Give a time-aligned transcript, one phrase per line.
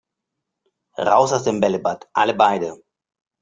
[0.97, 2.81] Raus aus dem Bällebad, alle beide!